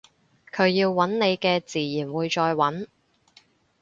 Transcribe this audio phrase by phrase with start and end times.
[0.51, 2.87] 佢要搵你嘅自然會再搵